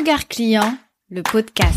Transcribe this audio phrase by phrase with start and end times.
[0.00, 0.78] Regard client,
[1.10, 1.76] le podcast.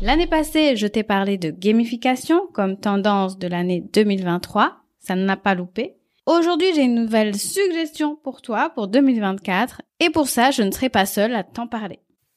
[0.00, 4.78] L'année passée, je t'ai parlé de gamification comme tendance de l'année 2023.
[5.00, 5.96] Ça n'a pas loupé.
[6.24, 10.88] Aujourd'hui, j'ai une nouvelle suggestion pour toi pour 2024 et pour ça, je ne serai
[10.88, 12.00] pas seule à t'en parler.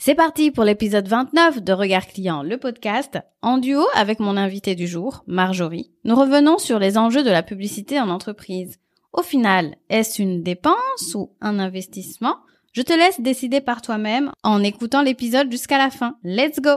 [0.00, 4.76] C'est parti pour l'épisode 29 de Regard Client, le podcast, en duo avec mon invité
[4.76, 5.90] du jour, Marjorie.
[6.04, 8.76] Nous revenons sur les enjeux de la publicité en entreprise.
[9.12, 12.36] Au final, est-ce une dépense ou un investissement?
[12.72, 16.14] Je te laisse décider par toi-même en écoutant l'épisode jusqu'à la fin.
[16.22, 16.76] Let's go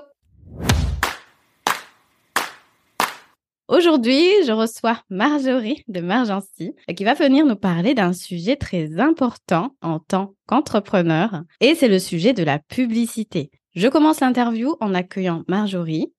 [3.71, 9.77] Aujourd'hui, je reçois Marjorie de Margency qui va venir nous parler d'un sujet très important
[9.81, 13.49] en tant qu'entrepreneur et c'est le sujet de la publicité.
[13.73, 16.11] Je commence l'interview en accueillant Marjorie.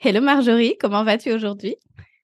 [0.00, 1.76] Hello Marjorie, comment vas-tu aujourd'hui?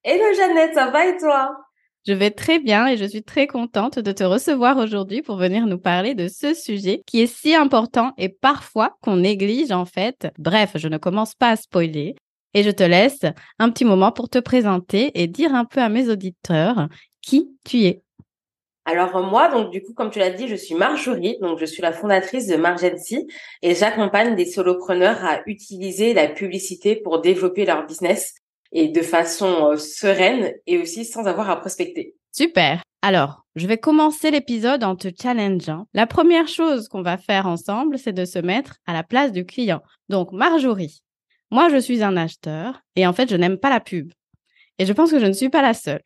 [0.03, 1.57] Hello Jeannette, ça va et toi?
[2.05, 5.67] Je vais très bien et je suis très contente de te recevoir aujourd'hui pour venir
[5.67, 10.27] nous parler de ce sujet qui est si important et parfois qu'on néglige en fait.
[10.37, 12.17] Bref, je ne commence pas à spoiler
[12.55, 13.21] et je te laisse
[13.59, 16.89] un petit moment pour te présenter et dire un peu à mes auditeurs
[17.21, 18.03] qui tu es.
[18.87, 21.81] Alors moi, donc du coup, comme tu l'as dit, je suis Marjorie, donc je suis
[21.81, 23.27] la fondatrice de Margency
[23.63, 28.35] et j'accompagne des solopreneurs à utiliser la publicité pour développer leur business
[28.73, 32.15] et de façon euh, sereine et aussi sans avoir à prospecter.
[32.31, 32.83] Super.
[33.01, 35.87] Alors, je vais commencer l'épisode en te challengeant.
[35.95, 39.47] La première chose qu'on va faire ensemble, c'est de se mettre à la place du
[39.47, 39.81] client.
[40.09, 41.04] Donc, Marjorie,
[41.55, 44.13] moi, je suis un acheteur et en fait, je n'aime pas la pub.
[44.79, 46.03] Et je pense que je ne suis pas la seule.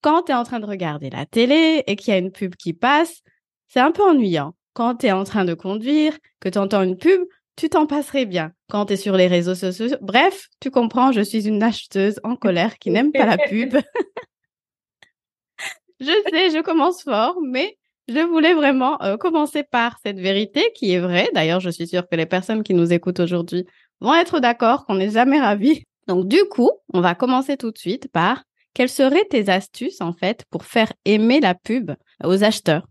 [0.00, 2.56] Quand tu es en train de regarder la télé et qu'il y a une pub
[2.56, 3.20] qui passe,
[3.68, 4.54] c'est un peu ennuyant.
[4.72, 7.20] Quand tu es en train de conduire, que tu entends une pub,
[7.56, 9.88] tu t'en passerais bien quand tu es sur les réseaux sociaux.
[10.00, 13.76] Bref, tu comprends, je suis une acheteuse en colère qui n'aime pas la pub.
[16.00, 17.76] je sais, je commence fort, mais
[18.08, 21.28] je voulais vraiment euh, commencer par cette vérité qui est vraie.
[21.34, 23.66] D'ailleurs, je suis sûre que les personnes qui nous écoutent aujourd'hui
[24.00, 25.82] vont être d'accord qu'on n'est jamais ravis.
[26.06, 28.42] Donc, du coup, on va commencer tout de suite par
[28.74, 31.92] quelles seraient tes astuces, en fait, pour faire aimer la pub
[32.22, 32.86] aux acheteurs?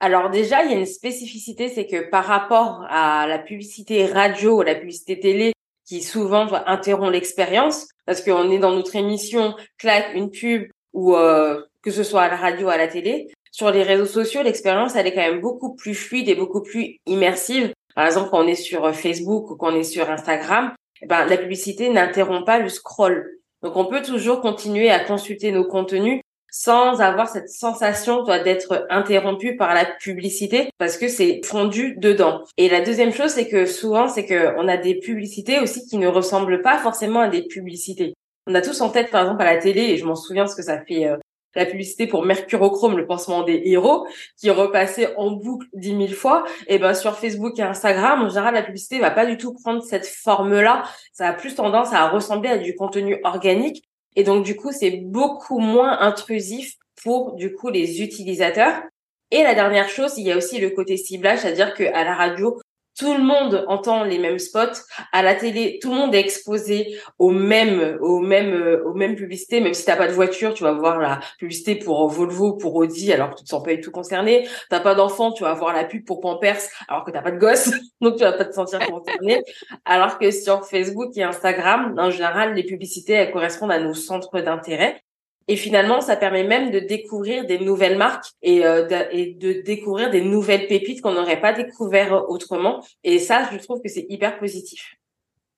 [0.00, 4.58] Alors déjà, il y a une spécificité, c'est que par rapport à la publicité radio
[4.58, 5.52] ou la publicité télé,
[5.86, 11.62] qui souvent interrompt l'expérience, parce qu'on est dans notre émission, claque une pub ou euh,
[11.82, 14.96] que ce soit à la radio ou à la télé, sur les réseaux sociaux, l'expérience,
[14.96, 17.72] elle est quand même beaucoup plus fluide et beaucoup plus immersive.
[17.94, 20.72] Par exemple, quand on est sur Facebook ou quand on est sur Instagram,
[21.02, 23.38] eh ben, la publicité n'interrompt pas le scroll.
[23.62, 26.20] Donc, on peut toujours continuer à consulter nos contenus
[26.54, 32.44] sans avoir cette sensation d'être interrompu par la publicité parce que c'est fondu dedans.
[32.58, 35.96] Et la deuxième chose c'est que souvent c'est que on a des publicités aussi qui
[35.96, 38.12] ne ressemblent pas forcément à des publicités.
[38.46, 40.54] On a tous en tête par exemple à la télé et je m'en souviens ce
[40.54, 41.16] que ça fait euh,
[41.54, 46.44] la publicité pour Mercurochrome, le pansement des héros, qui repassait en boucle dix mille fois,
[46.66, 49.82] et ben sur Facebook et Instagram, en général, la publicité va pas du tout prendre
[49.82, 50.84] cette forme-là.
[51.12, 53.84] Ça a plus tendance à ressembler à du contenu organique
[54.16, 58.82] et donc, du coup, c'est beaucoup moins intrusif pour, du coup, les utilisateurs.
[59.30, 62.60] Et la dernière chose, il y a aussi le côté ciblage, c'est-à-dire qu'à la radio,
[62.98, 64.82] tout le monde entend les mêmes spots.
[65.12, 69.60] À la télé, tout le monde est exposé aux mêmes, aux mêmes, aux mêmes publicités.
[69.60, 73.12] Même si t'as pas de voiture, tu vas voir la publicité pour Volvo, pour Audi,
[73.12, 74.48] alors que tu te sens pas du tout concerné.
[74.70, 77.38] T'as pas d'enfant, tu vas voir la pub pour Pampers, alors que t'as pas de
[77.38, 77.70] gosse,
[78.00, 79.42] donc tu vas pas te sentir concerné.
[79.84, 85.02] alors que sur Facebook et Instagram, en général, les publicités, correspondent à nos centres d'intérêt.
[85.48, 90.10] Et finalement, ça permet même de découvrir des nouvelles marques et, euh, de, de découvrir
[90.10, 92.84] des nouvelles pépites qu'on n'aurait pas découvert autrement.
[93.04, 94.94] Et ça, je trouve que c'est hyper positif.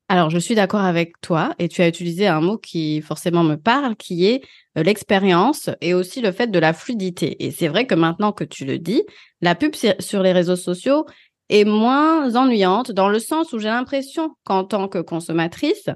[0.08, 3.56] Alors, je suis d'accord avec toi et tu as utilisé un mot qui forcément me
[3.56, 4.42] parle, qui est
[4.76, 7.42] euh, l'expérience et aussi le fait de la fluidité.
[7.44, 9.02] Et c'est vrai que maintenant que tu le dis,
[9.40, 11.06] la pub sur les réseaux sociaux
[11.48, 15.88] est moins ennuyante dans le sens où j'ai l'impression qu'en tant que consommatrice,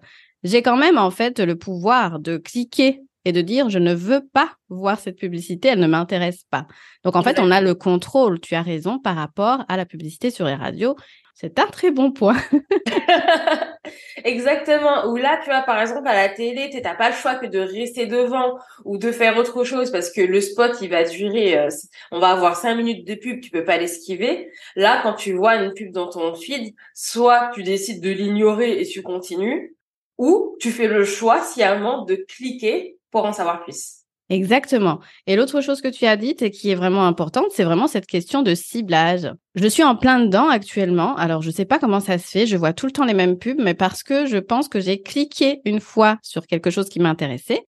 [0.43, 4.27] j'ai quand même en fait le pouvoir de cliquer et de dire je ne veux
[4.33, 6.67] pas voir cette publicité, elle ne m'intéresse pas.
[7.05, 10.31] Donc en fait, on a le contrôle, tu as raison, par rapport à la publicité
[10.31, 10.97] sur les radios.
[11.35, 12.37] C'est un très bon point.
[14.25, 15.07] Exactement.
[15.09, 17.47] Ou là, tu vois, par exemple, à la télé, tu n'as pas le choix que
[17.47, 21.59] de rester devant ou de faire autre chose parce que le spot, il va durer,
[21.59, 21.69] euh,
[22.11, 24.51] on va avoir cinq minutes de pub, tu peux pas l'esquiver.
[24.75, 28.87] Là, quand tu vois une pub dans ton feed, soit tu décides de l'ignorer et
[28.87, 29.77] tu continues,
[30.17, 33.99] ou tu fais le choix sciemment de cliquer pour en savoir plus.
[34.31, 35.01] Exactement.
[35.27, 38.07] Et l'autre chose que tu as dite et qui est vraiment importante, c'est vraiment cette
[38.07, 39.33] question de ciblage.
[39.55, 41.17] Je suis en plein dedans actuellement.
[41.17, 42.47] Alors, je sais pas comment ça se fait.
[42.47, 45.03] Je vois tout le temps les mêmes pubs, mais parce que je pense que j'ai
[45.03, 47.67] cliqué une fois sur quelque chose qui m'intéressait.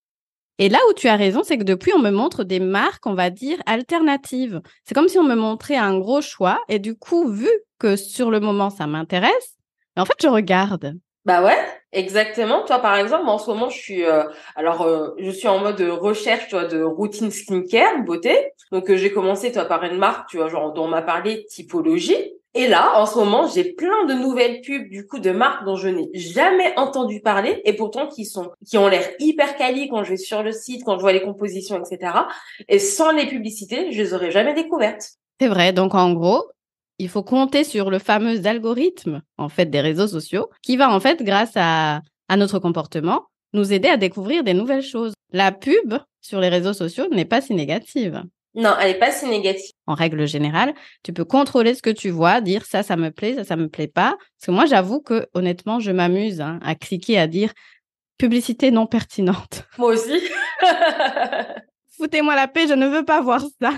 [0.59, 3.15] Et là où tu as raison, c'est que depuis, on me montre des marques, on
[3.15, 4.61] va dire, alternatives.
[4.85, 6.61] C'est comme si on me montrait un gros choix.
[6.69, 7.49] Et du coup, vu
[7.79, 9.57] que sur le moment, ça m'intéresse,
[9.97, 10.95] en fait, je regarde.
[11.25, 11.57] Bah ouais,
[11.93, 12.65] exactement.
[12.65, 14.25] Toi, par exemple, en ce moment, je suis euh,
[14.57, 18.53] alors euh, je suis en mode recherche, toi, de routine skincare, beauté.
[18.73, 22.35] Donc euh, j'ai commencé, toi, par une marque, tu vois, dont on m'a parlé, typologie.
[22.55, 25.77] Et là, en ce moment, j'ai plein de nouvelles pubs du coup de marques dont
[25.77, 30.03] je n'ai jamais entendu parler et pourtant qui sont qui ont l'air hyper quali quand
[30.03, 32.13] je vais sur le site, quand je vois les compositions, etc.
[32.69, 35.11] Et sans les publicités, je les aurais jamais découvertes.
[35.41, 35.73] C'est vrai.
[35.73, 36.45] Donc en gros,
[37.01, 41.01] il faut compter sur le fameux algorithme en fait des réseaux sociaux qui va en
[41.01, 45.15] fait grâce à, à notre comportement nous aider à découvrir des nouvelles choses.
[45.33, 48.23] La pub sur les réseaux sociaux n'est pas si négative.
[48.55, 49.71] Non, elle n'est pas si négative.
[49.87, 53.35] En règle générale, tu peux contrôler ce que tu vois, dire ça, ça me plaît,
[53.35, 54.17] ça, ça me plaît pas.
[54.19, 57.53] Parce que moi, j'avoue que honnêtement, je m'amuse hein, à cliquer, à dire
[58.19, 59.65] publicité non pertinente.
[59.79, 60.21] Moi aussi.
[61.97, 63.73] Foutez-moi la paix, je ne veux pas voir ça.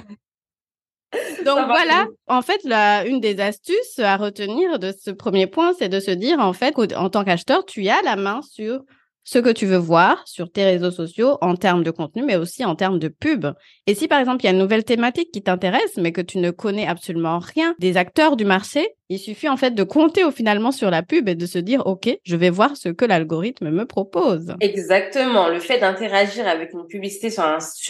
[1.44, 5.88] Donc voilà, en fait, la, une des astuces à retenir de ce premier point, c'est
[5.88, 8.80] de se dire, en fait, en tant qu'acheteur, tu as la main sur
[9.24, 12.64] ce que tu veux voir sur tes réseaux sociaux en termes de contenu, mais aussi
[12.64, 13.46] en termes de pub.
[13.86, 16.38] Et si par exemple il y a une nouvelle thématique qui t'intéresse, mais que tu
[16.38, 20.30] ne connais absolument rien des acteurs du marché, il suffit en fait de compter au
[20.30, 23.70] finalement sur la pub et de se dire OK, je vais voir ce que l'algorithme
[23.70, 24.54] me propose.
[24.60, 25.48] Exactement.
[25.48, 27.42] Le fait d'interagir avec une publicité sur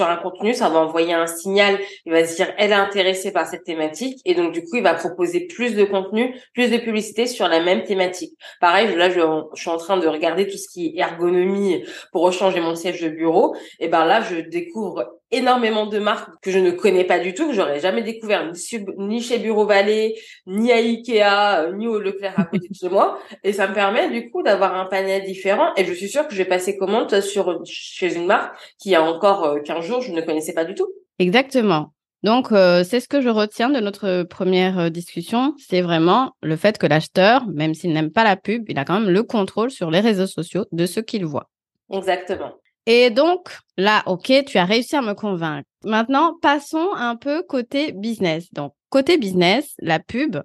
[0.08, 1.78] un contenu, ça va envoyer un signal.
[2.06, 4.82] Il va se dire elle est intéressée par cette thématique et donc du coup il
[4.82, 8.36] va proposer plus de contenu, plus de publicité sur la même thématique.
[8.60, 9.20] Pareil, là je,
[9.54, 13.00] je suis en train de regarder tout ce qui est ergonomie pour rechanger mon siège
[13.00, 13.54] de bureau.
[13.78, 17.49] Et ben là je découvre énormément de marques que je ne connais pas du tout,
[17.49, 18.52] que j'aurais jamais découvert
[18.99, 20.14] ni, chez Bureau Vallée,
[20.46, 23.19] ni à Ikea, euh, ni au Leclerc à côté de chez moi.
[23.43, 25.73] Et ça me permet du coup d'avoir un panel différent.
[25.76, 29.02] Et je suis sûre que je vais passer commande sur chez une marque qui a
[29.02, 30.88] encore 15 euh, jours, je ne connaissais pas du tout.
[31.19, 31.93] Exactement.
[32.23, 36.79] Donc, euh, c'est ce que je retiens de notre première discussion, c'est vraiment le fait
[36.79, 39.90] que l'acheteur, même s'il n'aime pas la pub, il a quand même le contrôle sur
[39.90, 41.50] les réseaux sociaux de ce qu'il voit.
[41.90, 42.52] Exactement.
[42.87, 45.69] Et donc, là, OK, tu as réussi à me convaincre.
[45.84, 48.52] Maintenant, passons un peu côté business.
[48.52, 50.38] Donc, côté business, la pub,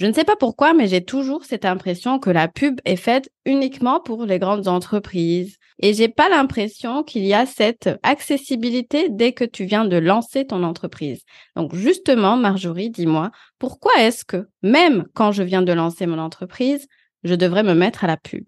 [0.00, 3.28] je ne sais pas pourquoi, mais j'ai toujours cette impression que la pub est faite
[3.44, 5.56] uniquement pour les grandes entreprises.
[5.78, 10.46] Et j'ai pas l'impression qu'il y a cette accessibilité dès que tu viens de lancer
[10.46, 11.22] ton entreprise.
[11.56, 16.86] Donc, justement, Marjorie, dis-moi, pourquoi est-ce que, même quand je viens de lancer mon entreprise,
[17.24, 18.44] je devrais me mettre à la pub?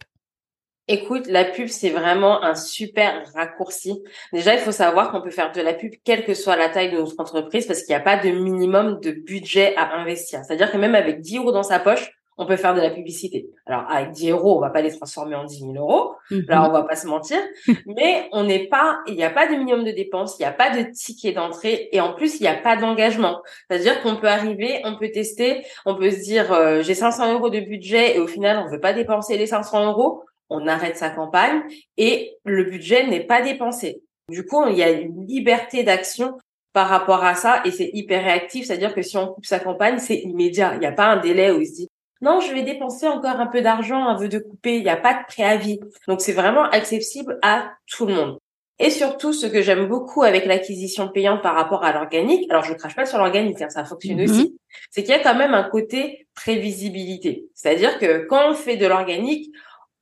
[0.88, 4.02] Écoute, la pub, c'est vraiment un super raccourci.
[4.32, 6.90] Déjà, il faut savoir qu'on peut faire de la pub quelle que soit la taille
[6.90, 10.40] de notre entreprise parce qu'il n'y a pas de minimum de budget à investir.
[10.44, 13.48] C'est-à-dire que même avec 10 euros dans sa poche, on peut faire de la publicité.
[13.66, 16.14] Alors, avec 10 euros, on va pas les transformer en 10 000 euros.
[16.30, 16.46] Mhm.
[16.48, 17.38] Là, on va pas se mentir.
[17.86, 20.52] Mais on n'est pas, il n'y a pas de minimum de dépenses, il n'y a
[20.52, 23.40] pas de ticket d'entrée et en plus, il n'y a pas d'engagement.
[23.70, 27.50] C'est-à-dire qu'on peut arriver, on peut tester, on peut se dire, euh, j'ai 500 euros
[27.50, 31.10] de budget et au final, on veut pas dépenser les 500 euros on arrête sa
[31.10, 31.62] campagne
[31.96, 34.02] et le budget n'est pas dépensé.
[34.28, 36.38] Du coup, il y a une liberté d'action
[36.72, 39.98] par rapport à ça et c'est hyper réactif, c'est-à-dire que si on coupe sa campagne,
[39.98, 40.74] c'est immédiat.
[40.74, 41.88] Il n'y a pas un délai où il se dit
[42.22, 44.76] non, je vais dépenser encore un peu d'argent, un peu de couper.
[44.76, 45.80] Il n'y a pas de préavis.
[46.06, 48.38] Donc c'est vraiment accessible à tout le monde.
[48.78, 52.72] Et surtout, ce que j'aime beaucoup avec l'acquisition payante par rapport à l'organique, alors je
[52.74, 54.24] crache pas sur l'organique, hein, ça fonctionne mhm.
[54.24, 54.56] aussi,
[54.90, 57.44] c'est qu'il y a quand même un côté prévisibilité.
[57.54, 59.52] C'est-à-dire que quand on fait de l'organique,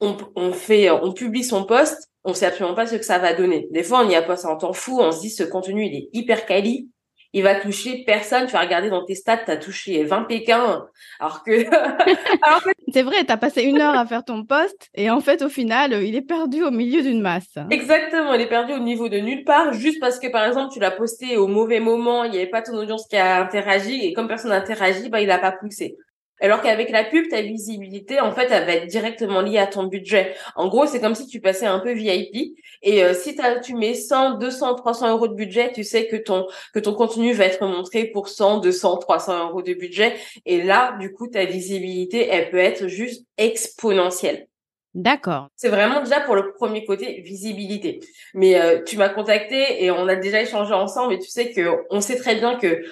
[0.01, 3.69] on, fait, on publie son poste, on sait absolument pas ce que ça va donner.
[3.71, 5.95] Des fois, on y a pas un temps fou, on se dit ce contenu il
[5.95, 6.89] est hyper quali,
[7.33, 8.47] il va toucher personne.
[8.47, 10.87] Tu vas regarder dans tes stats, tu as touché 20 Pékins,
[11.19, 11.65] alors que.
[12.93, 15.49] C'est vrai, tu as passé une heure à faire ton poste et en fait, au
[15.49, 17.57] final, il est perdu au milieu d'une masse.
[17.71, 20.81] Exactement, il est perdu au niveau de nulle part, juste parce que par exemple, tu
[20.81, 24.13] l'as posté au mauvais moment, il n'y avait pas ton audience qui a interagi et
[24.13, 25.97] comme personne n'a interagi, bah, il n'a pas poussé.
[26.41, 29.85] Alors qu'avec la pub, ta visibilité, en fait, elle va être directement liée à ton
[29.85, 30.35] budget.
[30.57, 32.57] En gros, c'est comme si tu passais un peu VIP.
[32.83, 36.47] Et euh, si tu mets 100, 200, 300 euros de budget, tu sais que ton
[36.73, 40.15] que ton contenu va être montré pour 100, 200, 300 euros de budget.
[40.47, 44.47] Et là, du coup, ta visibilité, elle peut être juste exponentielle.
[44.95, 45.49] D'accord.
[45.55, 48.01] C'est vraiment déjà pour le premier côté visibilité.
[48.35, 51.85] Mais euh, tu m'as contacté et on a déjà échangé ensemble et tu sais que
[51.91, 52.83] on sait très bien que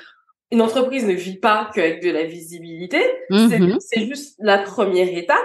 [0.51, 3.01] une entreprise ne vit pas qu'avec de la visibilité.
[3.31, 3.79] Mhm.
[3.81, 5.39] C'est juste la première étape.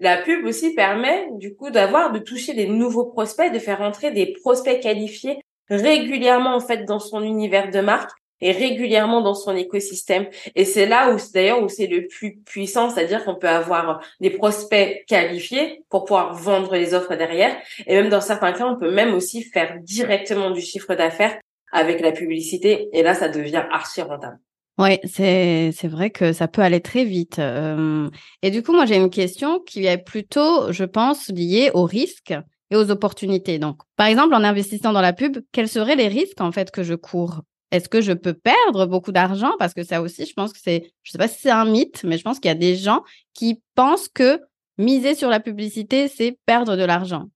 [0.00, 4.12] La pub aussi permet du coup d'avoir, de toucher des nouveaux prospects, de faire entrer
[4.12, 8.10] des prospects qualifiés régulièrement en fait dans son univers de marque
[8.40, 10.26] et régulièrement dans son écosystème.
[10.54, 14.30] Et c'est là où d'ailleurs où c'est le plus puissant, c'est-à-dire qu'on peut avoir des
[14.30, 17.54] prospects qualifiés pour pouvoir vendre les offres derrière.
[17.86, 21.38] Et même dans certains cas, on peut même aussi faire directement du chiffre d'affaires
[21.72, 22.88] avec la publicité.
[22.92, 24.38] Et là, ça devient archi rentable.
[24.78, 27.38] Oui, c'est c'est vrai que ça peut aller très vite.
[27.38, 28.08] Euh,
[28.42, 32.34] et du coup, moi, j'ai une question qui est plutôt, je pense, liée aux risques
[32.70, 33.58] et aux opportunités.
[33.58, 36.82] Donc, par exemple, en investissant dans la pub, quels seraient les risques en fait que
[36.82, 37.42] je cours?
[37.72, 39.52] Est-ce que je peux perdre beaucoup d'argent?
[39.58, 42.02] Parce que ça aussi, je pense que c'est, je sais pas si c'est un mythe,
[42.02, 43.02] mais je pense qu'il y a des gens
[43.34, 44.40] qui pensent que
[44.78, 47.26] miser sur la publicité, c'est perdre de l'argent.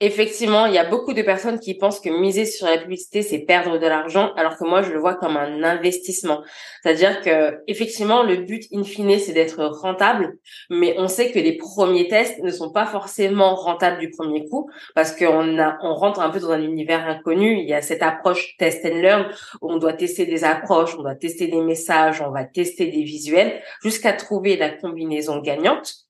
[0.00, 3.38] Effectivement, il y a beaucoup de personnes qui pensent que miser sur la publicité, c'est
[3.38, 6.42] perdre de l'argent, alors que moi, je le vois comme un investissement.
[6.82, 10.36] C'est-à-dire que, effectivement, le but in fine, c'est d'être rentable,
[10.68, 14.68] mais on sait que les premiers tests ne sont pas forcément rentables du premier coup,
[14.96, 17.60] parce qu'on a, on rentre un peu dans un univers inconnu.
[17.60, 19.30] Il y a cette approche test and learn,
[19.62, 23.04] où on doit tester des approches, on doit tester des messages, on va tester des
[23.04, 26.03] visuels, jusqu'à trouver la combinaison gagnante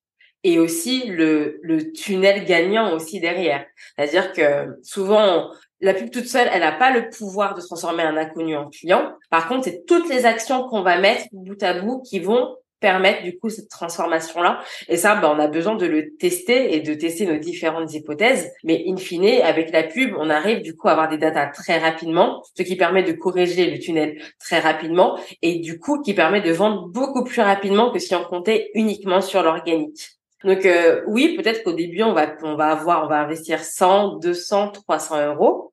[0.44, 3.64] et aussi le, le tunnel gagnant aussi derrière.
[3.96, 8.16] C'est-à-dire que souvent, la pub toute seule, elle n'a pas le pouvoir de transformer un
[8.16, 9.12] inconnu en client.
[9.30, 13.22] Par contre, c'est toutes les actions qu'on va mettre bout à bout qui vont permettre
[13.22, 14.60] du coup cette transformation-là.
[14.88, 18.52] Et ça, ben, on a besoin de le tester et de tester nos différentes hypothèses.
[18.62, 21.78] Mais in fine, avec la pub, on arrive du coup à avoir des datas très
[21.78, 26.42] rapidement, ce qui permet de corriger le tunnel très rapidement et du coup qui permet
[26.42, 30.13] de vendre beaucoup plus rapidement que si on comptait uniquement sur l'organique.
[30.44, 34.18] Donc euh, oui, peut-être qu'au début on va on va avoir on va investir 100,
[34.18, 35.72] 200, 300 euros,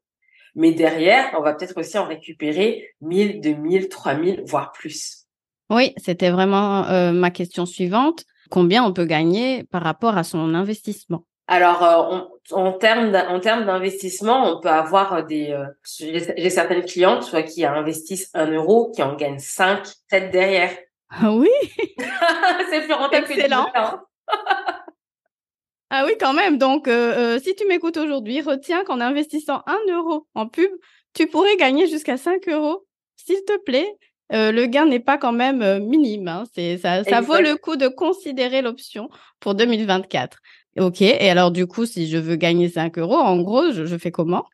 [0.55, 5.25] mais derrière on va peut-être aussi en récupérer 1000, 2000, 3000, voire plus.
[5.69, 8.23] Oui, c'était vraiment euh, ma question suivante.
[8.49, 11.25] Combien on peut gagner par rapport à son investissement?
[11.47, 15.53] Alors euh, en termes en termes d'investissement, on peut avoir des
[15.97, 20.71] j'ai certaines clientes soit qui investissent un euro, qui en gagnent 5, peut-être derrière.
[21.09, 21.49] Ah oui,
[22.69, 23.65] c'est plus rentable Excellent.
[23.65, 24.01] que hein.
[25.93, 26.57] Ah oui, quand même.
[26.57, 30.71] Donc, euh, euh, si tu m'écoutes aujourd'hui, retiens qu'en investissant un euro en pub,
[31.13, 32.85] tu pourrais gagner jusqu'à 5 euros.
[33.17, 33.93] S'il te plaît,
[34.31, 36.29] euh, le gain n'est pas quand même minime.
[36.29, 36.43] Hein.
[36.55, 39.09] C'est, ça, ça vaut le coup de considérer l'option
[39.41, 40.37] pour 2024.
[40.79, 41.01] Ok.
[41.01, 44.45] Et alors, du coup, si je veux gagner 5 euros, en gros, je fais comment?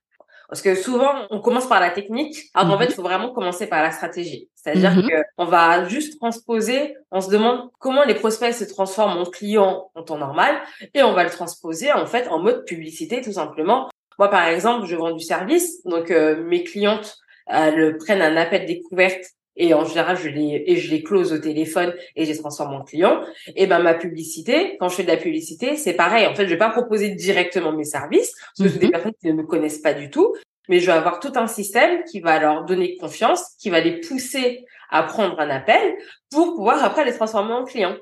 [0.48, 3.68] Parce que souvent, on commence par la technique, alors qu'en fait, il faut vraiment commencer
[3.68, 4.50] par la stratégie.
[4.56, 9.18] C'est-à-dire qu'on que on va juste transposer, on se demande comment les prospects se transforment
[9.18, 10.56] en clients en temps normal,
[10.94, 13.90] et on va le transposer en fait en mode publicité tout simplement.
[14.20, 17.18] Moi, par exemple, je vends du service, donc euh, mes clientes
[17.50, 19.24] elles prennent un appel découverte
[19.58, 22.74] et en général je les et je les close au téléphone et je les transforme
[22.74, 23.22] en clients
[23.56, 26.50] et ben ma publicité quand je fais de la publicité c'est pareil en fait je
[26.50, 28.92] vais pas proposer directement mes services parce que c'est des mhm.
[28.92, 30.34] personnes qui ne me connaissent pas du tout
[30.70, 34.00] mais je vais avoir tout un système qui va leur donner confiance, qui va les
[34.00, 35.96] pousser à prendre un appel
[36.32, 37.96] pour pouvoir après les transformer en clients.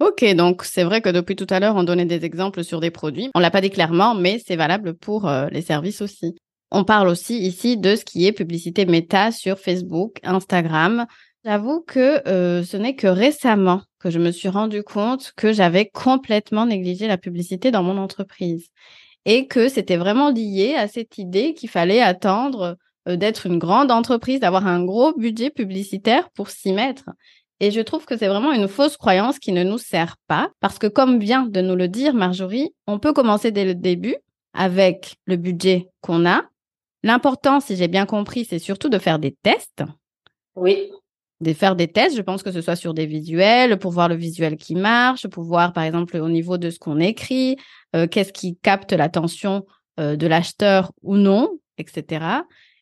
[0.00, 2.90] Ok, donc c'est vrai que depuis tout à l'heure, on donnait des exemples sur des
[2.90, 3.30] produits.
[3.34, 6.34] On l'a pas dit clairement, mais c'est valable pour euh, les services aussi.
[6.76, 11.06] On parle aussi ici de ce qui est publicité méta sur Facebook, Instagram.
[11.44, 15.86] J'avoue que euh, ce n'est que récemment que je me suis rendu compte que j'avais
[15.86, 18.70] complètement négligé la publicité dans mon entreprise
[19.24, 22.76] et que c'était vraiment lié à cette idée qu'il fallait attendre
[23.06, 27.04] euh, d'être une grande entreprise, d'avoir un gros budget publicitaire pour s'y mettre.
[27.60, 30.80] Et je trouve que c'est vraiment une fausse croyance qui ne nous sert pas, parce
[30.80, 34.16] que comme vient de nous le dire Marjorie, on peut commencer dès le début
[34.54, 36.42] avec le budget qu'on a.
[37.04, 39.84] L'important, si j'ai bien compris, c'est surtout de faire des tests.
[40.56, 40.90] Oui
[41.40, 44.14] de faire des tests, je pense que ce soit sur des visuels, pour voir le
[44.14, 47.56] visuel qui marche, pour voir par exemple au niveau de ce qu'on écrit,
[47.94, 49.66] euh, qu'est-ce qui capte l'attention
[50.00, 52.24] euh, de l'acheteur ou non, etc.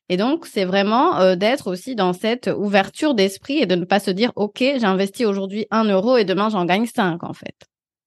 [0.09, 4.01] Et donc, c'est vraiment euh, d'être aussi dans cette ouverture d'esprit et de ne pas
[4.01, 7.57] se dire, OK, j'ai investi aujourd'hui un euro et demain j'en gagne cinq, en fait.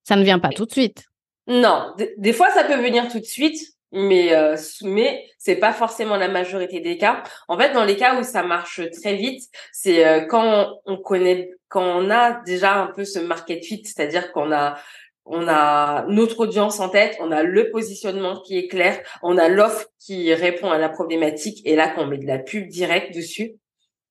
[0.03, 1.05] Ça ne vient pas tout de suite.
[1.47, 6.17] Non, des fois ça peut venir tout de suite, mais euh, mais c'est pas forcément
[6.17, 7.23] la majorité des cas.
[7.47, 11.83] En fait, dans les cas où ça marche très vite, c'est quand on connaît quand
[11.83, 14.77] on a déjà un peu ce market fit, c'est-à-dire qu'on a
[15.25, 19.49] on a notre audience en tête, on a le positionnement qui est clair, on a
[19.49, 23.55] l'offre qui répond à la problématique et là qu'on met de la pub directe dessus,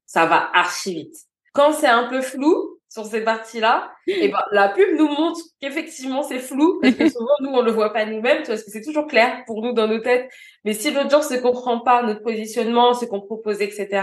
[0.06, 1.16] ça va archi vite.
[1.52, 6.22] Quand c'est un peu flou sur ces parties-là, et ben la pub nous montre qu'effectivement
[6.22, 9.08] c'est flou parce que souvent nous on le voit pas nous-mêmes parce que c'est toujours
[9.08, 10.30] clair pour nous dans nos têtes.
[10.64, 14.02] Mais si l'audience ne comprend pas notre positionnement, ce qu'on propose, etc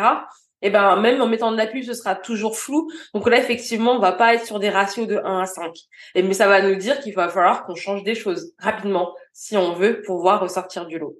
[0.62, 2.90] et ben même en mettant de la pub, ce sera toujours flou.
[3.14, 5.72] Donc là, effectivement, on va pas être sur des ratios de 1 à 5.
[6.16, 9.58] Et mais ça va nous dire qu'il va falloir qu'on change des choses rapidement si
[9.58, 11.16] on veut pouvoir ressortir du lot.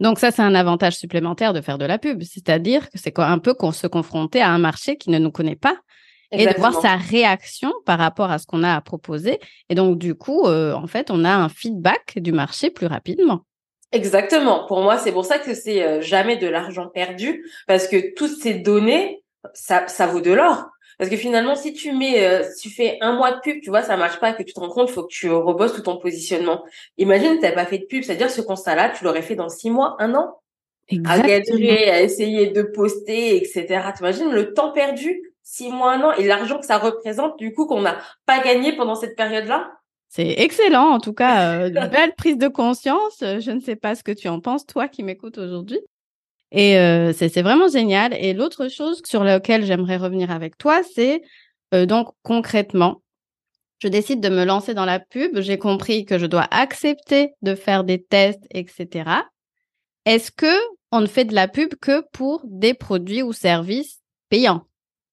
[0.00, 3.38] Donc ça, c'est un avantage supplémentaire de faire de la pub, c'est-à-dire que c'est un
[3.38, 5.76] peu qu'on se confronter à un marché qui ne nous connaît pas
[6.32, 9.40] et de voir sa réaction par rapport à ce qu'on a à proposer.
[9.68, 13.44] Et donc du coup, euh, en fait, on a un feedback du marché plus rapidement.
[13.92, 14.66] Exactement.
[14.66, 18.40] Pour moi, c'est pour ça que c'est euh, jamais de l'argent perdu parce que toutes
[18.40, 20.66] ces données, ça, ça vaut de l'or.
[20.98, 23.70] Parce que finalement, si tu mets, euh, si tu fais un mois de pub, tu
[23.70, 25.96] vois, ça marche pas, que tu te rends compte, faut que tu rebosses tout ton
[25.96, 26.62] positionnement.
[26.98, 29.70] Imagine, tu n'as pas fait de pub, c'est-à-dire ce constat-là, tu l'aurais fait dans six
[29.70, 30.40] mois, un an,
[31.06, 33.80] à galérer, à essayer de poster, etc.
[33.96, 37.66] T'imagines le temps perdu, six mois, un an, et l'argent que ça représente, du coup,
[37.66, 39.72] qu'on n'a pas gagné pendant cette période-là?
[40.08, 43.18] C'est excellent, en tout cas, une euh, belle prise de conscience.
[43.20, 45.80] Je ne sais pas ce que tu en penses, toi qui m'écoutes aujourd'hui.
[46.52, 48.14] Et euh, c'est vraiment génial.
[48.14, 51.20] Et l'autre chose sur laquelle j'aimerais revenir avec toi, c'est
[51.74, 53.02] euh, donc concrètement,
[53.80, 55.40] je décide de me lancer dans la pub.
[55.40, 59.10] J'ai compris que je dois accepter de faire des tests, etc.
[60.06, 60.56] Est-ce que
[60.92, 64.64] on ne fait de la pub que pour des produits ou services payants?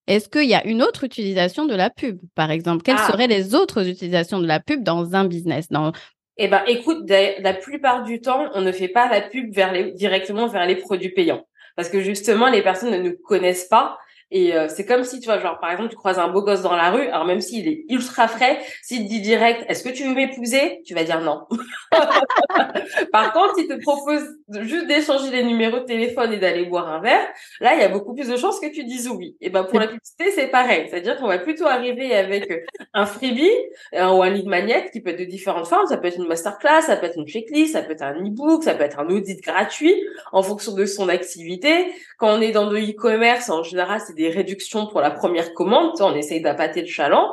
[0.08, 2.82] Est-ce qu'il y a une autre utilisation de la pub, par exemple?
[2.82, 3.10] Quelles ah.
[3.10, 5.92] seraient les autres utilisations de la pub dans un business dans...
[6.38, 9.92] Eh ben, écoute, la plupart du temps, on ne fait pas la pub vers les,
[9.92, 11.46] directement vers les produits payants.
[11.76, 13.98] Parce que justement, les personnes ne nous connaissent pas
[14.30, 16.60] et euh, c'est comme si, tu vois, genre, par exemple, tu croises un beau gosse
[16.60, 19.88] dans la rue, alors même s'il est ultra frais, s'il te dit direct, est-ce que
[19.88, 20.82] tu veux m'épouser?
[20.84, 21.46] Tu vas dire non.
[23.12, 24.22] par contre, s'il te propose
[24.60, 27.26] juste d'échanger les numéros de téléphone et d'aller boire un verre,
[27.60, 29.36] là, il y a beaucoup plus de chances que tu dises oui.
[29.40, 30.86] Et ben pour la publicité, c'est pareil.
[30.90, 32.52] C'est-à-dire qu'on va plutôt arriver avec
[32.92, 33.50] un freebie
[33.94, 35.86] euh, ou un lead magnet qui peut être de différentes formes.
[35.86, 38.62] Ça peut être une masterclass, ça peut être une checklist, ça peut être un e-book,
[38.62, 39.94] ça peut être un audit gratuit
[40.32, 41.92] en fonction de son activité.
[42.18, 45.92] Quand on est dans le e-commerce, en général, c'est des réductions pour la première commande.
[46.00, 47.32] On essaye d'appâter le chaland.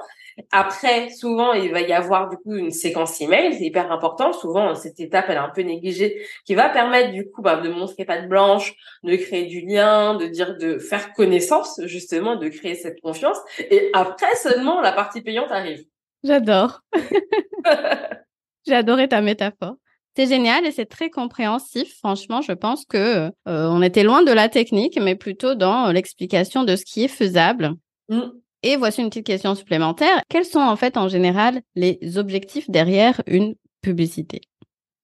[0.51, 4.33] Après, souvent, il va y avoir du coup une séquence email, c'est hyper important.
[4.33, 7.69] Souvent, cette étape, elle est un peu négligée, qui va permettre du coup bah, de
[7.69, 12.75] montrer patte blanche, de créer du lien, de dire, de faire connaissance justement, de créer
[12.75, 13.37] cette confiance.
[13.59, 15.85] Et après seulement, la partie payante arrive.
[16.23, 16.81] J'adore.
[18.67, 19.75] J'ai adoré ta métaphore.
[20.15, 21.97] C'est génial et c'est très compréhensif.
[21.97, 26.63] Franchement, je pense que euh, on était loin de la technique, mais plutôt dans l'explication
[26.63, 27.73] de ce qui est faisable.
[28.09, 28.21] Mm.
[28.63, 30.21] Et voici une petite question supplémentaire.
[30.29, 34.41] Quels sont en fait en général les objectifs derrière une publicité?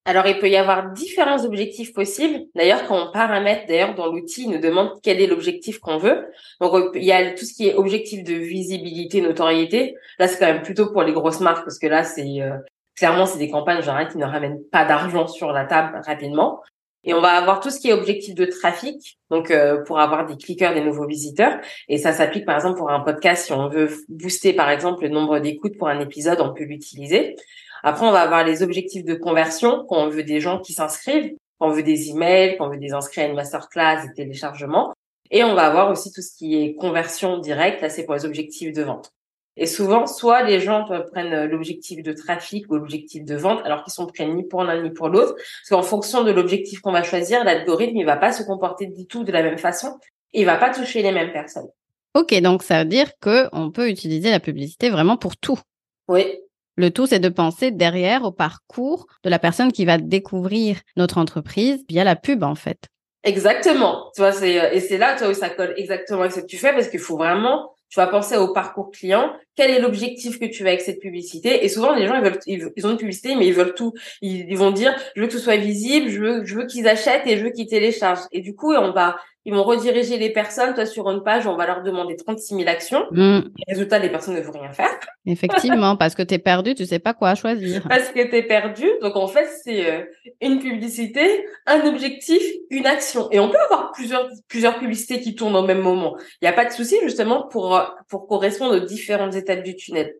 [0.06, 2.40] Alors, il peut y avoir différents objectifs possibles.
[2.56, 6.26] D'ailleurs, quand on paramètre, d'ailleurs, dans l'outil, il nous demande quel est l'objectif qu'on veut.
[6.60, 9.94] Donc, il y a tout ce qui est objectif de visibilité, notoriété.
[10.18, 12.58] Là, c'est quand même plutôt pour les grosses marques parce que là, c'est euh,
[13.02, 16.62] Clairement, c'est des campagnes genre, qui ne ramènent pas d'argent sur la table rapidement.
[17.04, 20.28] Et on va avoir tout ce qui est objectif de trafic, donc euh, pour avoir
[20.28, 21.58] des cliqueurs, des nouveaux visiteurs.
[21.88, 23.48] Et ça s'applique par exemple pour un podcast.
[23.48, 27.36] Si on veut booster par exemple le nombre d'écoutes pour un épisode, on peut l'utiliser.
[27.82, 31.34] Après, on va avoir les objectifs de conversion quand on veut des gens qui s'inscrivent,
[31.58, 34.94] quand on veut des emails, quand on veut des inscrits à une masterclass, des téléchargements.
[35.32, 37.82] Et on va avoir aussi tout ce qui est conversion directe.
[37.82, 39.12] Là, c'est pour les objectifs de vente.
[39.58, 43.84] Et souvent, soit les gens prennent euh, l'objectif de trafic ou l'objectif de vente, alors
[43.84, 45.36] qu'ils sont prêts ni pour l'un ni pour l'autre.
[45.36, 49.08] Parce qu'en fonction de l'objectif qu'on va choisir, l'algorithme, il va pas se comporter du
[49.08, 50.00] tout de la même façon.
[50.34, 51.68] Il va pas toucher les mêmes personnes.
[52.14, 55.60] Ok, donc ça veut dire que on peut utiliser la publicité vraiment pour tout.
[56.08, 56.40] Oui.
[56.78, 61.18] Le tout, c'est de penser derrière au parcours de la personne qui va découvrir notre
[61.18, 62.88] entreprise via la pub, en fait.
[63.24, 64.10] Exactement.
[64.16, 66.46] Tu vois, c'est, euh, et c'est là, toi, où ça colle exactement avec ce que
[66.46, 70.40] tu fais parce qu'il faut vraiment tu vas penser au parcours client, quel est l'objectif
[70.40, 71.66] que tu veux avec cette publicité?
[71.66, 73.94] Et souvent, les gens, ils veulent, ils, ont une publicité, mais ils veulent tout.
[74.22, 77.28] Ils, vont dire, je veux que ce soit visible, je veux, je veux qu'ils achètent
[77.28, 78.22] et je veux qu'ils téléchargent.
[78.32, 81.56] Et du coup, on va, ils vont rediriger les personnes, toi, sur une page, on
[81.56, 83.06] va leur demander 36 000 actions.
[83.12, 83.40] Mm.
[83.68, 85.00] résultat, les personnes ne vont rien faire.
[85.26, 87.84] Effectivement, parce que tu es perdu, tu sais pas quoi choisir.
[87.90, 88.88] Parce que tu es perdu.
[89.02, 90.04] Donc, en fait, c'est euh,
[90.42, 93.30] une publicité, un objectif, une action.
[93.32, 96.16] Et on peut avoir plusieurs, plusieurs publicités qui tournent au même moment.
[96.42, 99.76] Il n'y a pas de souci, justement, pour, euh, pour correspondre aux différentes étapes du
[99.76, 100.14] tunnel.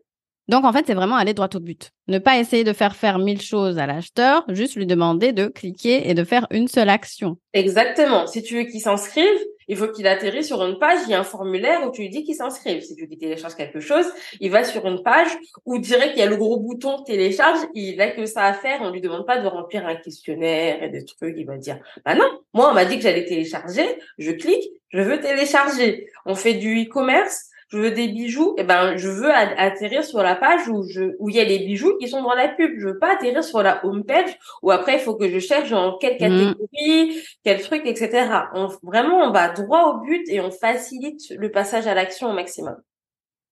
[0.48, 1.90] Donc, en fait, c'est vraiment aller droit au but.
[2.08, 6.08] Ne pas essayer de faire faire mille choses à l'acheteur, juste lui demander de cliquer
[6.10, 7.38] et de faire une seule action.
[7.52, 8.26] Exactement.
[8.26, 11.20] Si tu veux qu'il s'inscrive, il faut qu'il atterrisse sur une page, il y a
[11.20, 12.82] un formulaire où tu lui dis qu'il s'inscrive.
[12.82, 14.06] Si tu lui télécharge quelque chose,
[14.40, 15.30] il va sur une page
[15.64, 18.80] où dirait qu'il y a le gros bouton télécharge, il a que ça à faire,
[18.82, 22.14] on lui demande pas de remplir un questionnaire et des trucs, il va dire, bah
[22.14, 23.86] non, moi on m'a dit que j'allais télécharger,
[24.18, 26.08] je clique, je veux télécharger.
[26.26, 30.22] On fait du e-commerce, je veux des bijoux, et eh ben je veux atterrir sur
[30.22, 32.72] la page où je où il y a les bijoux qui sont dans la pub.
[32.78, 35.72] Je veux pas atterrir sur la home page où après il faut que je cherche
[35.72, 36.18] en quelle mmh.
[36.18, 38.28] catégorie, quel truc, etc.
[38.54, 42.34] On, vraiment on va droit au but et on facilite le passage à l'action au
[42.34, 42.76] maximum.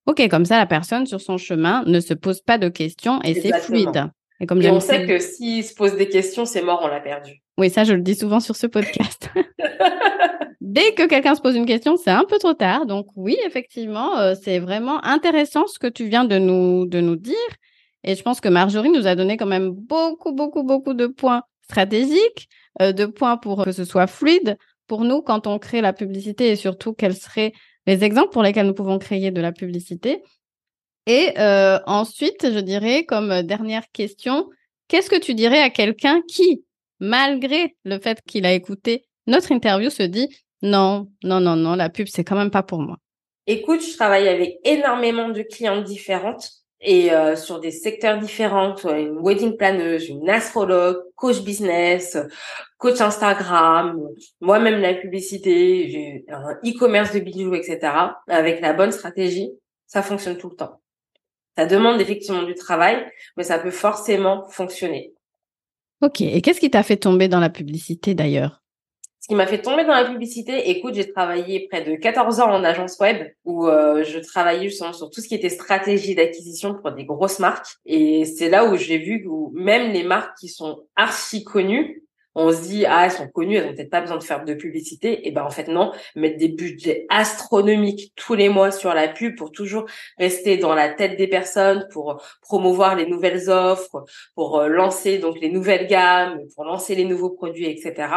[0.04, 3.34] Ok, comme ça la personne sur son chemin ne se pose pas de questions et
[3.34, 4.10] c'est fluide.
[4.40, 7.42] Et comme on sait que s'il se pose des questions, c'est mort, on l'a perdu.
[7.56, 9.30] Oui, ça je le dis souvent sur ce podcast.
[10.60, 12.86] dès que quelqu'un se pose une question, c'est un peu trop tard.
[12.86, 17.34] Donc oui, effectivement, euh, c'est vraiment intéressant ce que tu viens de nous, dire.
[18.04, 21.42] Et je pense que Marjorie nous a donné quand même beaucoup, beaucoup, beaucoup de points
[21.62, 22.48] stratégiques,
[22.80, 26.48] euh, de points pour que ce soit fluide pour nous quand on crée la publicité
[26.48, 27.52] et surtout quels seraient
[27.86, 30.22] les exemples pour lesquels nous pouvons créer de la publicité.
[31.06, 34.48] Et euh, ensuite, je dirais comme dernière question,
[34.88, 36.64] qu'est-ce que tu dirais à quelqu'un qui,
[36.98, 40.28] malgré le fait qu'il a écouté notre interview, se dit
[40.62, 42.96] non, non, non, non, la pub, c'est quand même pas pour moi.
[43.46, 49.18] Écoute, je travaille avec énormément de clientes différentes et euh, sur des secteurs différents, une
[49.20, 52.16] wedding planeuse, une astrologue, coach business,
[52.78, 54.00] coach Instagram,
[54.40, 57.80] moi-même la publicité, un e-commerce de bijoux, etc.
[58.28, 59.50] Avec la bonne stratégie,
[59.86, 60.80] ça fonctionne tout le temps.
[61.56, 63.04] Ça demande effectivement du travail,
[63.36, 65.12] mais ça peut forcément fonctionner.
[66.00, 66.22] Ok.
[66.22, 68.59] Et qu'est-ce qui t'a fait tomber dans la publicité d'ailleurs?
[69.30, 72.64] Qui m'a fait tomber dans la publicité, écoute, j'ai travaillé près de 14 ans en
[72.64, 76.90] agence web où euh, je travaillais justement sur tout ce qui était stratégie d'acquisition pour
[76.90, 77.76] des grosses marques.
[77.86, 82.02] Et c'est là où j'ai vu que même les marques qui sont archi connues,
[82.34, 84.54] on se dit ah elles sont connues, elles ont peut-être pas besoin de faire de
[84.54, 85.26] publicité.
[85.26, 89.36] Et ben en fait non, mettre des budgets astronomiques tous les mois sur la pub
[89.36, 89.86] pour toujours
[90.18, 95.40] rester dans la tête des personnes, pour promouvoir les nouvelles offres, pour euh, lancer donc
[95.40, 98.08] les nouvelles gammes, pour lancer les nouveaux produits, etc.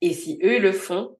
[0.00, 1.16] Et si eux le font,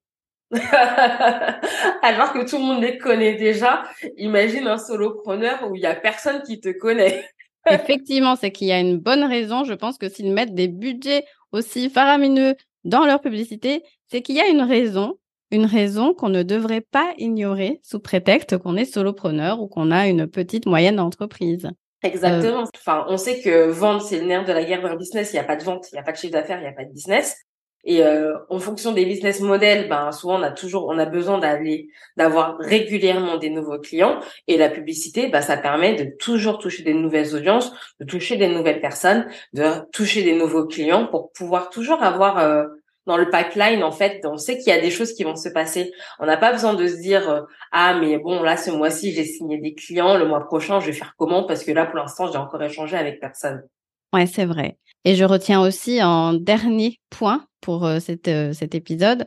[2.02, 3.84] alors que tout le monde les connaît déjà,
[4.18, 7.24] imagine un solopreneur où il y a personne qui te connaît.
[7.70, 9.64] Effectivement, c'est qu'il y a une bonne raison.
[9.64, 14.40] Je pense que s'ils mettent des budgets aussi faramineux dans leur publicité, c'est qu'il y
[14.40, 15.18] a une raison,
[15.50, 20.08] une raison qu'on ne devrait pas ignorer sous prétexte qu'on est solopreneur ou qu'on a
[20.08, 21.70] une petite moyenne entreprise.
[22.02, 22.64] Exactement.
[22.74, 25.32] Enfin, on sait que vendre, c'est le nerf de la guerre d'un business.
[25.32, 26.68] Il n'y a pas de vente, il n'y a pas de chiffre d'affaires, il n'y
[26.68, 27.36] a pas de business.
[27.84, 31.38] Et euh, en fonction des business models, ben souvent on a toujours on a besoin
[31.38, 36.84] d'aller d'avoir régulièrement des nouveaux clients et la publicité, ben ça permet de toujours toucher
[36.84, 41.70] des nouvelles audiences, de toucher des nouvelles personnes, de toucher des nouveaux clients pour pouvoir
[41.70, 42.66] toujours avoir euh,
[43.06, 45.48] dans le pipeline en fait, on sait qu'il y a des choses qui vont se
[45.48, 45.92] passer.
[46.20, 47.40] On n'a pas besoin de se dire euh,
[47.72, 50.92] ah mais bon là ce mois-ci j'ai signé des clients, le mois prochain je vais
[50.92, 51.42] faire comment?
[51.42, 53.64] Parce que là pour l'instant j'ai encore échangé avec personne.
[54.12, 54.76] Ouais, c'est vrai.
[55.04, 59.26] Et je retiens aussi en dernier point pour euh, euh, cet épisode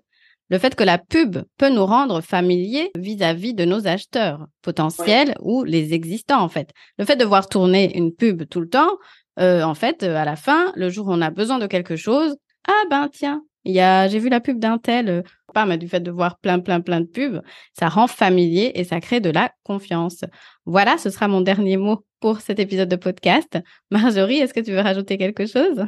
[0.50, 5.64] le fait que la pub peut nous rendre familiers vis-à-vis de nos acheteurs potentiels ou
[5.64, 6.70] les existants en fait.
[7.00, 8.92] Le fait de voir tourner une pub tout le temps,
[9.40, 12.36] euh, en fait, à la fin, le jour où on a besoin de quelque chose,
[12.68, 15.24] ah ben tiens, il y a, j'ai vu la pub d'un tel,
[15.56, 17.42] pas, mais du fait de voir plein, plein, plein de pubs,
[17.74, 20.26] ça rend familier et ça crée de la confiance.
[20.66, 23.58] Voilà, ce sera mon dernier mot pour cet épisode de podcast.
[23.90, 25.86] Marjorie, est-ce que tu veux rajouter quelque chose?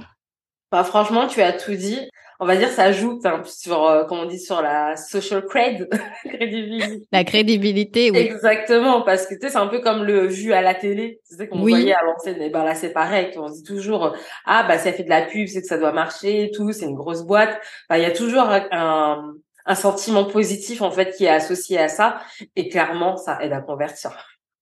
[0.71, 1.99] Bah, Franchement, tu as tout dit.
[2.39, 5.89] On va dire ça ajoute hein, sur, euh, comme on dit, sur la social cred,
[6.23, 7.07] crédibilité.
[7.11, 8.19] La crédibilité, oui.
[8.19, 11.19] Exactement, parce que tu sais, c'est un peu comme le vu à la télé.
[11.27, 12.39] Tu sais qu'on voyait à l'ancienne.
[12.41, 13.31] Et ben là, c'est pareil.
[13.37, 15.91] On se dit toujours, ah bah ça fait de la pub, c'est que ça doit
[15.91, 16.71] marcher, tout.
[16.71, 17.59] C'est une grosse boîte.
[17.89, 19.33] Il y a toujours un,
[19.67, 22.21] un sentiment positif en fait qui est associé à ça,
[22.55, 24.11] et clairement, ça aide à convertir.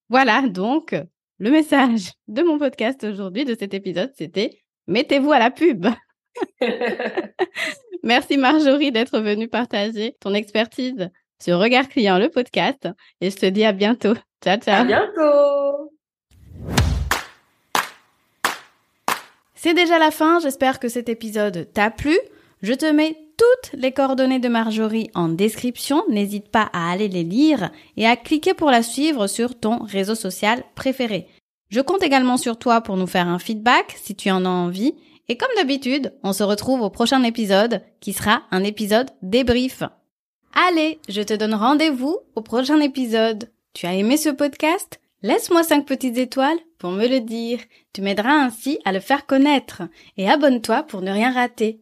[0.09, 0.95] Voilà, donc
[1.39, 5.87] le message de mon podcast aujourd'hui, de cet épisode, c'était mettez-vous à la pub.
[8.03, 11.09] Merci Marjorie d'être venue partager ton expertise
[11.41, 12.87] sur Regard Client, le podcast.
[13.21, 14.13] Et je te dis à bientôt.
[14.43, 14.81] Ciao, ciao.
[14.81, 15.91] À bientôt.
[19.55, 20.39] C'est déjà la fin.
[20.39, 22.15] J'espère que cet épisode t'a plu.
[22.61, 26.04] Je te mets toutes les coordonnées de Marjorie en description.
[26.10, 30.15] N'hésite pas à aller les lire et à cliquer pour la suivre sur ton réseau
[30.15, 31.28] social préféré.
[31.69, 34.95] Je compte également sur toi pour nous faire un feedback si tu en as envie.
[35.28, 39.84] Et comme d'habitude, on se retrouve au prochain épisode qui sera un épisode débrief.
[40.69, 43.50] Allez, je te donne rendez-vous au prochain épisode.
[43.74, 45.00] Tu as aimé ce podcast?
[45.21, 47.60] Laisse-moi 5 petites étoiles pour me le dire.
[47.93, 49.82] Tu m'aideras ainsi à le faire connaître.
[50.17, 51.82] Et abonne-toi pour ne rien rater.